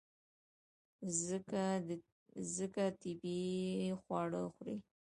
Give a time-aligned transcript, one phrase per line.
[2.63, 4.75] ځکه طبیعي خواړه خوري.